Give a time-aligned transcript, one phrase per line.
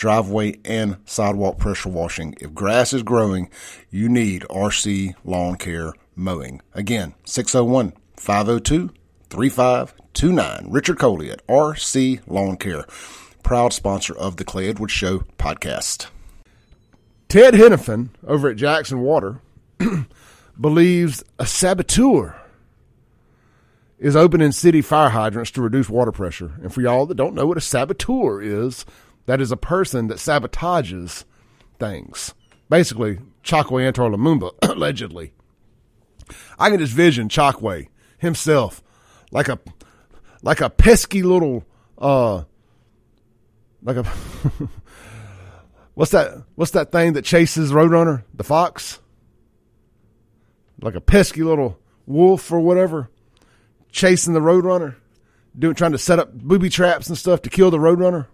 [0.00, 2.34] driveway and sidewalk pressure washing.
[2.40, 3.50] If grass is growing,
[3.90, 6.62] you need RC Lawn Care Mowing.
[6.72, 8.90] Again, 601 502
[9.28, 10.66] 3529.
[10.70, 12.86] Richard Coley at RC Lawn Care,
[13.42, 16.06] proud sponsor of the Clay Edwards Show podcast.
[17.28, 19.42] Ted Henifin over at Jackson Water
[20.60, 22.40] believes a saboteur
[23.98, 26.52] is opening city fire hydrants to reduce water pressure.
[26.62, 28.86] And for y'all that don't know what a saboteur is,
[29.26, 31.24] that is a person that sabotages
[31.78, 32.34] things.
[32.68, 35.32] Basically, Chokwe Antar Lumumba, allegedly.
[36.58, 38.82] I can just vision Chokwe himself
[39.32, 39.58] like a
[40.42, 41.64] like a pesky little
[41.98, 42.44] uh
[43.82, 44.04] like a
[45.94, 48.24] what's that what's that thing that chases Roadrunner?
[48.34, 49.00] The fox?
[50.80, 53.10] Like a pesky little wolf or whatever
[53.92, 54.96] chasing the Roadrunner,
[55.58, 58.26] doing trying to set up booby traps and stuff to kill the Roadrunner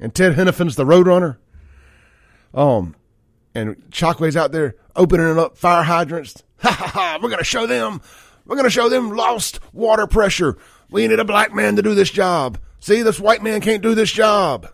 [0.00, 1.36] and Ted Henifin's the Roadrunner.
[2.54, 2.94] Um,
[3.54, 6.42] and Chokwe's out there opening up fire hydrants.
[6.60, 7.18] Ha ha ha!
[7.22, 8.00] We're gonna show them.
[8.44, 10.58] We're gonna show them lost water pressure.
[10.90, 12.58] We need a black man to do this job.
[12.80, 14.68] See, this white man can't do this job.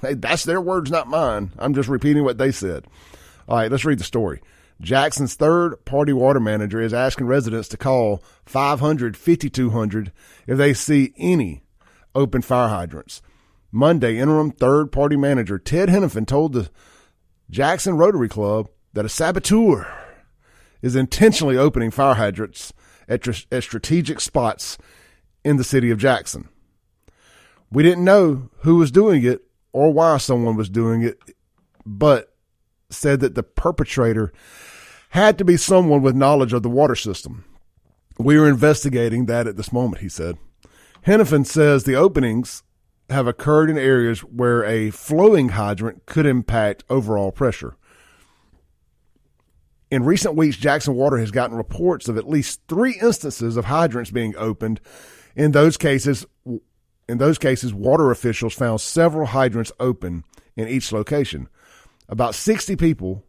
[0.00, 1.50] Hey, that's their words, not mine.
[1.58, 2.86] I'm just repeating what they said.
[3.48, 4.42] All right, let's read the story.
[4.80, 10.12] Jackson's third party water manager is asking residents to call 500 5200
[10.46, 11.64] if they see any
[12.14, 13.22] open fire hydrants.
[13.74, 16.70] Monday, interim third party manager Ted Henifin told the
[17.50, 19.92] Jackson Rotary Club that a saboteur
[20.80, 22.72] is intentionally opening fire hydrants
[23.08, 24.78] at, at strategic spots
[25.44, 26.48] in the city of Jackson.
[27.72, 31.18] We didn't know who was doing it or why someone was doing it,
[31.84, 32.32] but
[32.90, 34.32] said that the perpetrator
[35.08, 37.44] had to be someone with knowledge of the water system.
[38.18, 40.38] We are investigating that at this moment, he said.
[41.04, 42.62] Henifin says the openings
[43.10, 47.76] have occurred in areas where a flowing hydrant could impact overall pressure.
[49.90, 54.10] In recent weeks, Jackson Water has gotten reports of at least three instances of hydrants
[54.10, 54.80] being opened.
[55.36, 56.26] In those cases,
[57.08, 60.24] in those cases, water officials found several hydrants open
[60.56, 61.48] in each location.
[62.08, 63.24] About 60 people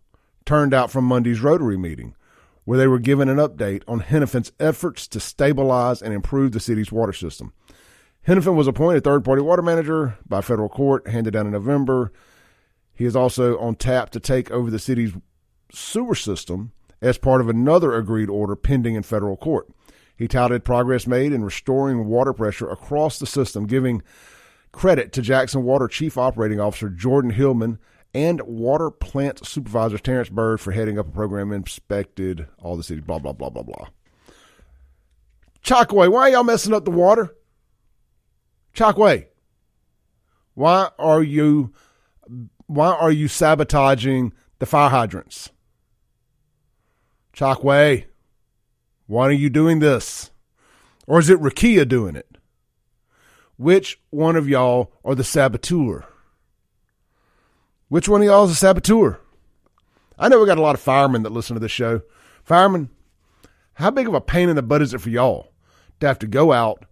[0.46, 2.16] turned out from Monday's Rotary meeting,
[2.64, 6.92] where they were given an update on Henifin's efforts to stabilize and improve the city's
[6.92, 7.54] water system.
[8.28, 12.12] Henifin was appointed third party water manager by federal court, handed down in November.
[12.94, 15.14] He is also on tap to take over the city's
[15.72, 16.72] sewer system
[17.02, 19.68] as part of another agreed order pending in federal court.
[20.18, 24.02] He touted progress made in restoring water pressure across the system, giving
[24.72, 27.78] credit to Jackson Water Chief Operating Officer Jordan Hillman
[28.14, 33.04] and water plant supervisor Terrence Bird for heading up a program inspected all the cities,
[33.04, 33.88] blah, blah, blah, blah, blah.
[35.64, 37.36] Chokwe, why are y'all messing up the water?
[38.76, 39.28] Chokwe,
[40.54, 41.74] why are you
[42.68, 45.50] why are you sabotaging the fire hydrants?
[47.34, 48.06] Chokwe,
[49.08, 50.32] why are you doing this?
[51.08, 52.38] Or is it Rukia doing it?
[53.58, 56.06] Which one of y'all are the saboteur?
[57.88, 59.20] Which one of y'all is a saboteur?
[60.20, 62.02] I know we got a lot of firemen that listen to this show.
[62.44, 62.90] Firemen,
[63.74, 65.54] how big of a pain in the butt is it for y'all
[66.00, 66.86] to have to go out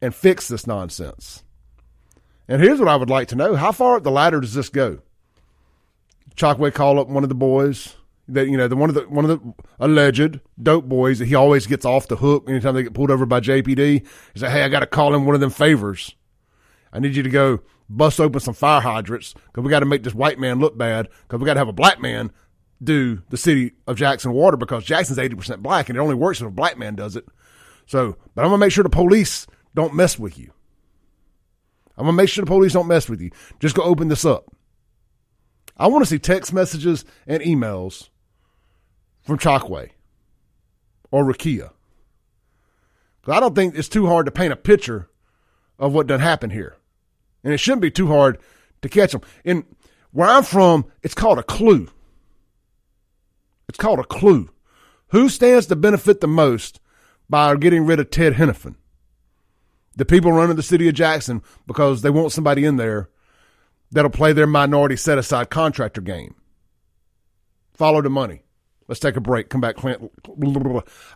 [0.00, 1.42] and fix this nonsense.
[2.46, 4.68] And here's what I would like to know: How far up the ladder does this
[4.68, 5.00] go?
[6.36, 7.96] Chokwe call up one of the boys
[8.28, 11.34] that you know the one of the one of the alleged dope boys that he
[11.34, 13.76] always gets off the hook anytime they get pulled over by JPD.
[14.34, 16.14] He said, "Hey, I got to call in one of them favors.
[16.92, 17.60] I need you to go
[17.90, 21.08] bust open some fire hydrants because we got to make this white man look bad
[21.22, 22.30] because we got to have a black man
[22.82, 26.40] do the city of Jackson water because Jackson's eighty percent black and it only works
[26.40, 27.26] if a black man does it.
[27.86, 30.52] So, but I'm gonna make sure the police don't mess with you.
[31.96, 33.30] I'm going to make sure the police don't mess with you.
[33.58, 34.52] Just go open this up.
[35.76, 38.08] I want to see text messages and emails
[39.22, 39.90] from Chokwe
[41.10, 41.70] or Rukia.
[43.20, 45.08] Because I don't think it's too hard to paint a picture
[45.78, 46.76] of what done happened here.
[47.44, 48.38] And it shouldn't be too hard
[48.82, 49.22] to catch them.
[49.44, 49.64] And
[50.12, 51.88] where I'm from, it's called a clue.
[53.68, 54.50] It's called a clue.
[55.08, 56.80] Who stands to benefit the most
[57.28, 58.76] by getting rid of Ted Henifin?
[59.98, 63.10] The people running the city of Jackson because they want somebody in there
[63.90, 66.36] that'll play their minority set aside contractor game.
[67.74, 68.42] Follow the money.
[68.86, 69.50] Let's take a break.
[69.50, 69.76] Come back.
[69.76, 70.10] Clint.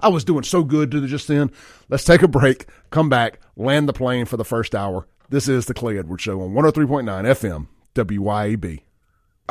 [0.00, 1.52] I was doing so good to just then.
[1.88, 2.66] Let's take a break.
[2.90, 3.40] Come back.
[3.56, 5.06] Land the plane for the first hour.
[5.30, 8.82] This is the Clay Edwards Show on 103.9 FM WYAB.